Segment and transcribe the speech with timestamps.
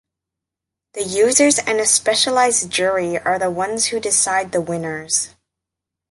[0.93, 5.35] The users and a specialized jury are the ones who decide the winners.